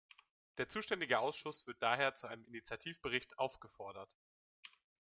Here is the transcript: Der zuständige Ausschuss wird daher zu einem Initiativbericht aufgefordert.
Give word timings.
Der 0.57 0.67
zuständige 0.67 1.19
Ausschuss 1.19 1.67
wird 1.67 1.79
daher 1.83 2.15
zu 2.15 2.25
einem 2.25 2.43
Initiativbericht 2.45 3.37
aufgefordert. 3.37 4.09